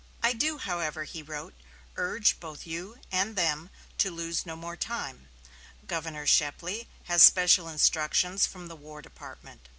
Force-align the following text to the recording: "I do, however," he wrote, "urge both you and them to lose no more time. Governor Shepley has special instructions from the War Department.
"I 0.23 0.33
do, 0.33 0.57
however," 0.57 1.03
he 1.03 1.21
wrote, 1.21 1.53
"urge 1.95 2.39
both 2.39 2.65
you 2.65 2.99
and 3.11 3.35
them 3.35 3.69
to 3.99 4.09
lose 4.09 4.47
no 4.47 4.55
more 4.55 4.75
time. 4.75 5.29
Governor 5.85 6.25
Shepley 6.25 6.87
has 7.03 7.21
special 7.21 7.69
instructions 7.69 8.47
from 8.47 8.67
the 8.67 8.75
War 8.75 9.03
Department. 9.03 9.69